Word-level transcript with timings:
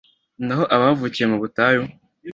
naho 0.45 0.63
abavukiye 0.75 1.25
mu 1.31 1.37
butayu 1.41 1.81